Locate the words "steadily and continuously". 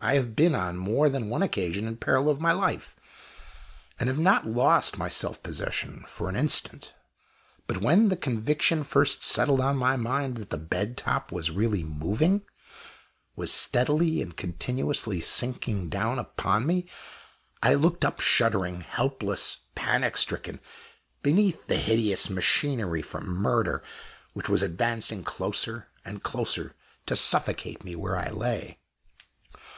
13.52-15.18